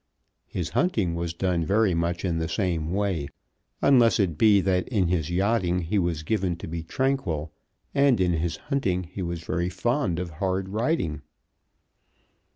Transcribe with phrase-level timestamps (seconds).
[0.47, 3.27] His hunting was done very much in the same way,
[3.83, 7.53] unless it be that in his yachting he was given to be tranquil,
[7.93, 11.21] and in his hunting he was very fond of hard riding.